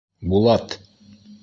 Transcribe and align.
Булат! 0.31 0.75